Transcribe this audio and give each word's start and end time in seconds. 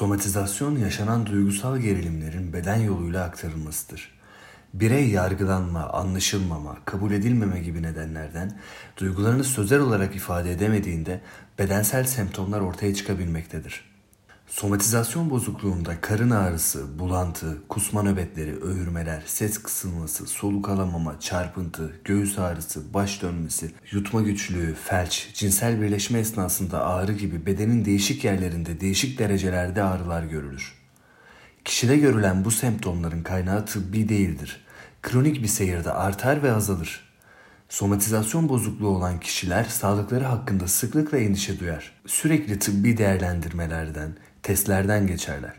Somatizasyon 0.00 0.76
yaşanan 0.76 1.26
duygusal 1.26 1.78
gerilimlerin 1.78 2.52
beden 2.52 2.76
yoluyla 2.76 3.24
aktarılmasıdır. 3.24 4.10
Birey 4.74 5.08
yargılanma, 5.08 5.88
anlaşılmama, 5.88 6.78
kabul 6.84 7.12
edilmeme 7.12 7.60
gibi 7.60 7.82
nedenlerden 7.82 8.58
duygularını 8.96 9.44
sözel 9.44 9.80
olarak 9.80 10.16
ifade 10.16 10.52
edemediğinde 10.52 11.20
bedensel 11.58 12.04
semptomlar 12.04 12.60
ortaya 12.60 12.94
çıkabilmektedir. 12.94 13.89
Somatizasyon 14.50 15.30
bozukluğunda 15.30 16.00
karın 16.00 16.30
ağrısı, 16.30 16.98
bulantı, 16.98 17.58
kusma 17.68 18.02
nöbetleri, 18.02 18.64
öğürmeler, 18.64 19.22
ses 19.26 19.58
kısılması, 19.58 20.26
soluk 20.26 20.68
alamama, 20.68 21.20
çarpıntı, 21.20 21.92
göğüs 22.04 22.38
ağrısı, 22.38 22.94
baş 22.94 23.22
dönmesi, 23.22 23.70
yutma 23.90 24.22
güçlüğü, 24.22 24.74
felç, 24.74 25.28
cinsel 25.34 25.82
birleşme 25.82 26.18
esnasında 26.18 26.86
ağrı 26.86 27.12
gibi 27.12 27.46
bedenin 27.46 27.84
değişik 27.84 28.24
yerlerinde 28.24 28.80
değişik 28.80 29.18
derecelerde 29.18 29.82
ağrılar 29.82 30.22
görülür. 30.22 30.74
Kişide 31.64 31.96
görülen 31.96 32.44
bu 32.44 32.50
semptomların 32.50 33.22
kaynağı 33.22 33.66
tıbbi 33.66 34.08
değildir. 34.08 34.64
Kronik 35.02 35.42
bir 35.42 35.48
seyirde 35.48 35.92
artar 35.92 36.42
ve 36.42 36.52
azalır. 36.52 37.10
Somatizasyon 37.68 38.48
bozukluğu 38.48 38.88
olan 38.88 39.20
kişiler 39.20 39.64
sağlıkları 39.64 40.24
hakkında 40.24 40.68
sıklıkla 40.68 41.18
endişe 41.18 41.60
duyar. 41.60 41.92
Sürekli 42.06 42.58
tıbbi 42.58 42.96
değerlendirmelerden, 42.96 44.16
testlerden 44.42 45.06
geçerler. 45.06 45.52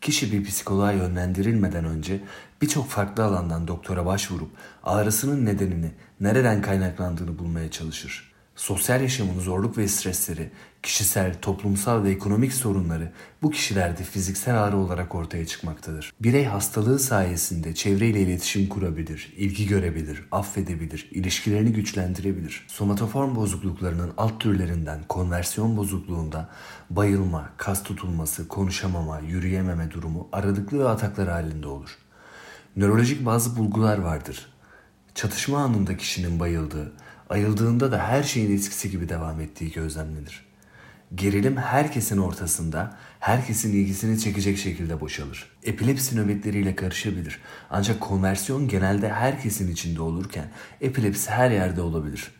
Kişi 0.00 0.32
bir 0.32 0.44
psikoloğa 0.44 0.92
yönlendirilmeden 0.92 1.84
önce 1.84 2.20
birçok 2.62 2.88
farklı 2.88 3.24
alandan 3.24 3.68
doktora 3.68 4.06
başvurup 4.06 4.50
ağrısının 4.82 5.46
nedenini, 5.46 5.90
nereden 6.20 6.62
kaynaklandığını 6.62 7.38
bulmaya 7.38 7.70
çalışır. 7.70 8.32
Sosyal 8.60 9.00
yaşamın 9.00 9.40
zorluk 9.40 9.78
ve 9.78 9.88
stresleri, 9.88 10.50
kişisel, 10.82 11.34
toplumsal 11.42 12.04
ve 12.04 12.10
ekonomik 12.10 12.52
sorunları 12.52 13.12
bu 13.42 13.50
kişilerde 13.50 14.04
fiziksel 14.04 14.62
ağrı 14.64 14.76
olarak 14.76 15.14
ortaya 15.14 15.46
çıkmaktadır. 15.46 16.12
Birey 16.20 16.44
hastalığı 16.44 16.98
sayesinde 16.98 17.74
çevreyle 17.74 18.20
iletişim 18.20 18.68
kurabilir, 18.68 19.32
ilgi 19.36 19.66
görebilir, 19.66 20.28
affedebilir, 20.32 21.08
ilişkilerini 21.10 21.72
güçlendirebilir. 21.72 22.66
Somatoform 22.68 23.36
bozukluklarının 23.36 24.12
alt 24.16 24.40
türlerinden 24.40 25.00
konversiyon 25.08 25.76
bozukluğunda 25.76 26.48
bayılma, 26.90 27.50
kas 27.56 27.82
tutulması, 27.82 28.48
konuşamama, 28.48 29.20
yürüyememe 29.20 29.90
durumu 29.90 30.28
aralıklı 30.32 30.78
ve 30.78 30.88
ataklar 30.88 31.28
halinde 31.28 31.66
olur. 31.66 31.98
Nörolojik 32.76 33.26
bazı 33.26 33.56
bulgular 33.56 33.98
vardır. 33.98 34.46
Çatışma 35.14 35.58
anında 35.58 35.96
kişinin 35.96 36.40
bayıldığı, 36.40 36.92
ayıldığında 37.30 37.92
da 37.92 38.08
her 38.08 38.22
şeyin 38.22 38.54
eskisi 38.54 38.90
gibi 38.90 39.08
devam 39.08 39.40
ettiği 39.40 39.72
gözlemlenir. 39.72 40.50
Gerilim 41.14 41.56
herkesin 41.56 42.18
ortasında, 42.18 42.96
herkesin 43.20 43.72
ilgisini 43.72 44.20
çekecek 44.20 44.58
şekilde 44.58 45.00
boşalır. 45.00 45.50
Epilepsi 45.62 46.16
nöbetleriyle 46.16 46.74
karışabilir. 46.74 47.40
Ancak 47.70 48.00
konversiyon 48.00 48.68
genelde 48.68 49.08
herkesin 49.12 49.72
içinde 49.72 50.02
olurken 50.02 50.44
epilepsi 50.80 51.30
her 51.30 51.50
yerde 51.50 51.80
olabilir. 51.80 52.30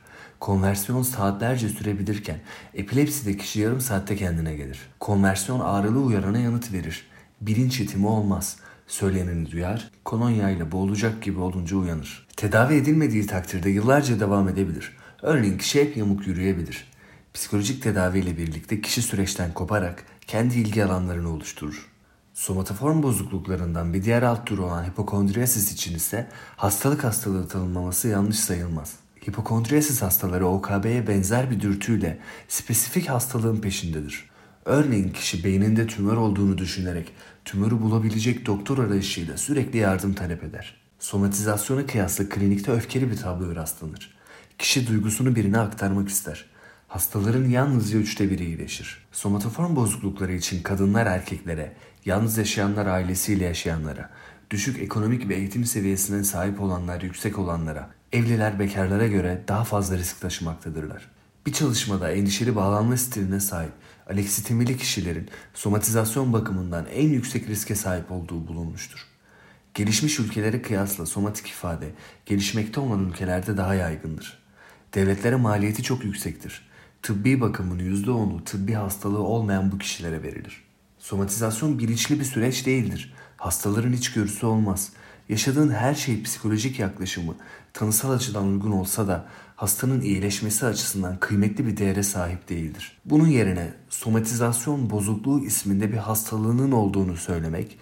Konversiyon 0.40 1.02
saatlerce 1.02 1.68
sürebilirken 1.68 2.40
epilepside 2.74 3.36
kişi 3.36 3.60
yarım 3.60 3.80
saatte 3.80 4.16
kendine 4.16 4.54
gelir. 4.54 4.80
Konversiyon 5.00 5.60
ağrılı 5.60 6.00
uyarana 6.00 6.38
yanıt 6.38 6.72
verir. 6.72 7.06
Bilinç 7.40 7.80
itimi 7.80 8.06
olmaz 8.06 8.56
söyleneni 8.90 9.50
duyar, 9.50 9.90
kolonya 10.04 10.50
ile 10.50 10.72
boğulacak 10.72 11.22
gibi 11.22 11.40
olunca 11.40 11.76
uyanır. 11.76 12.26
Tedavi 12.36 12.74
edilmediği 12.74 13.26
takdirde 13.26 13.70
yıllarca 13.70 14.20
devam 14.20 14.48
edebilir. 14.48 14.96
Örneğin 15.22 15.58
kişi 15.58 15.80
hep 15.80 15.96
yamuk 15.96 16.26
yürüyebilir. 16.26 16.90
Psikolojik 17.34 17.82
tedavi 17.82 18.18
ile 18.18 18.36
birlikte 18.36 18.80
kişi 18.80 19.02
süreçten 19.02 19.54
koparak 19.54 20.04
kendi 20.26 20.58
ilgi 20.58 20.84
alanlarını 20.84 21.30
oluşturur. 21.30 21.86
Somatoform 22.34 23.02
bozukluklarından 23.02 23.94
bir 23.94 24.04
diğer 24.04 24.22
alt 24.22 24.46
türü 24.46 24.60
olan 24.60 24.84
hipokondriyasis 24.84 25.72
için 25.72 25.94
ise 25.94 26.28
hastalık 26.56 27.04
hastalığı 27.04 27.48
tanımlaması 27.48 28.08
yanlış 28.08 28.38
sayılmaz. 28.38 28.94
Hipokondriyasis 29.28 30.02
hastaları 30.02 30.46
OKB'ye 30.46 31.08
benzer 31.08 31.50
bir 31.50 31.60
dürtüyle 31.60 32.18
spesifik 32.48 33.08
hastalığın 33.08 33.60
peşindedir. 33.60 34.30
Örneğin 34.64 35.08
kişi 35.08 35.44
beyninde 35.44 35.86
tümör 35.86 36.16
olduğunu 36.16 36.58
düşünerek 36.58 37.12
tümörü 37.44 37.80
bulabilecek 37.80 38.46
doktor 38.46 38.78
arayışıyla 38.78 39.36
sürekli 39.36 39.78
yardım 39.78 40.14
talep 40.14 40.44
eder. 40.44 40.76
Somatizasyona 40.98 41.86
kıyasla 41.86 42.28
klinikte 42.28 42.72
öfkeli 42.72 43.10
bir 43.10 43.16
tabloya 43.16 43.56
rastlanır. 43.56 44.14
Kişi 44.58 44.86
duygusunu 44.88 45.36
birine 45.36 45.58
aktarmak 45.58 46.08
ister. 46.08 46.44
Hastaların 46.88 47.48
yalnızca 47.48 47.98
üçte 47.98 48.30
biri 48.30 48.44
iyileşir. 48.44 49.06
Somatoform 49.12 49.76
bozuklukları 49.76 50.32
için 50.32 50.62
kadınlar 50.62 51.06
erkeklere, 51.06 51.72
yalnız 52.04 52.38
yaşayanlar 52.38 52.86
ailesiyle 52.86 53.44
yaşayanlara, 53.44 54.10
düşük 54.50 54.82
ekonomik 54.82 55.28
ve 55.28 55.34
eğitim 55.34 55.64
seviyesine 55.64 56.24
sahip 56.24 56.60
olanlar 56.60 57.02
yüksek 57.02 57.38
olanlara, 57.38 57.90
evliler 58.12 58.58
bekarlara 58.58 59.06
göre 59.06 59.44
daha 59.48 59.64
fazla 59.64 59.98
risk 59.98 60.20
taşımaktadırlar. 60.20 61.19
Bir 61.46 61.52
çalışmada 61.52 62.10
endişeli 62.12 62.56
bağlanma 62.56 62.96
stiline 62.96 63.40
sahip 63.40 63.72
aleksitimili 64.10 64.76
kişilerin 64.76 65.28
somatizasyon 65.54 66.32
bakımından 66.32 66.86
en 66.86 67.08
yüksek 67.08 67.48
riske 67.48 67.74
sahip 67.74 68.12
olduğu 68.12 68.46
bulunmuştur. 68.46 69.06
Gelişmiş 69.74 70.20
ülkelere 70.20 70.62
kıyasla 70.62 71.06
somatik 71.06 71.48
ifade 71.48 71.92
gelişmekte 72.26 72.80
olan 72.80 73.08
ülkelerde 73.08 73.56
daha 73.56 73.74
yaygındır. 73.74 74.38
Devletlere 74.94 75.36
maliyeti 75.36 75.82
çok 75.82 76.04
yüksektir. 76.04 76.70
Tıbbi 77.02 77.40
bakımın 77.40 77.78
%10'u 77.78 78.44
tıbbi 78.44 78.72
hastalığı 78.72 79.22
olmayan 79.22 79.72
bu 79.72 79.78
kişilere 79.78 80.22
verilir. 80.22 80.64
Somatizasyon 80.98 81.78
bilinçli 81.78 82.20
bir 82.20 82.24
süreç 82.24 82.66
değildir. 82.66 83.14
Hastaların 83.36 83.92
içgörüsü 83.92 84.46
olmaz. 84.46 84.92
Yaşadığın 85.28 85.70
her 85.70 85.94
şey 85.94 86.22
psikolojik 86.22 86.78
yaklaşımı 86.78 87.34
tanısal 87.72 88.10
açıdan 88.10 88.46
uygun 88.46 88.70
olsa 88.70 89.08
da 89.08 89.28
hastanın 89.60 90.00
iyileşmesi 90.00 90.66
açısından 90.66 91.20
kıymetli 91.20 91.66
bir 91.66 91.76
değere 91.76 92.02
sahip 92.02 92.48
değildir. 92.48 92.98
Bunun 93.04 93.26
yerine 93.26 93.72
somatizasyon 93.88 94.90
bozukluğu 94.90 95.44
isminde 95.44 95.92
bir 95.92 95.96
hastalığının 95.96 96.72
olduğunu 96.72 97.16
söylemek, 97.16 97.78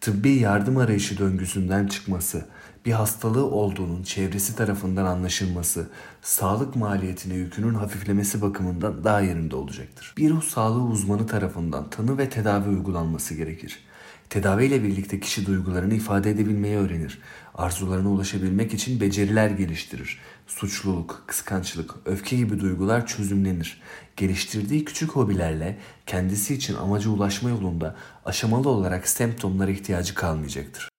tıbbi 0.00 0.30
yardım 0.30 0.76
arayışı 0.76 1.18
döngüsünden 1.18 1.86
çıkması, 1.86 2.46
bir 2.86 2.92
hastalığı 2.92 3.46
olduğunun 3.46 4.02
çevresi 4.02 4.56
tarafından 4.56 5.04
anlaşılması, 5.04 5.88
sağlık 6.22 6.76
maliyetine 6.76 7.34
yükünün 7.34 7.74
hafiflemesi 7.74 8.42
bakımından 8.42 9.04
daha 9.04 9.20
yerinde 9.20 9.56
olacaktır. 9.56 10.14
Bir 10.16 10.30
ruh 10.30 10.42
sağlığı 10.42 10.84
uzmanı 10.84 11.26
tarafından 11.26 11.90
tanı 11.90 12.18
ve 12.18 12.28
tedavi 12.28 12.68
uygulanması 12.68 13.34
gerekir. 13.34 13.78
Tedavi 14.32 14.64
ile 14.64 14.82
birlikte 14.82 15.20
kişi 15.20 15.46
duygularını 15.46 15.94
ifade 15.94 16.30
edebilmeyi 16.30 16.76
öğrenir. 16.76 17.18
Arzularına 17.54 18.08
ulaşabilmek 18.08 18.74
için 18.74 19.00
beceriler 19.00 19.50
geliştirir. 19.50 20.18
Suçluluk, 20.46 21.24
kıskançlık, 21.26 21.94
öfke 22.04 22.36
gibi 22.36 22.60
duygular 22.60 23.06
çözümlenir. 23.06 23.82
Geliştirdiği 24.16 24.84
küçük 24.84 25.10
hobilerle 25.10 25.78
kendisi 26.06 26.54
için 26.54 26.74
amaca 26.74 27.10
ulaşma 27.10 27.50
yolunda 27.50 27.96
aşamalı 28.24 28.68
olarak 28.68 29.08
semptomlara 29.08 29.70
ihtiyacı 29.70 30.14
kalmayacaktır. 30.14 30.91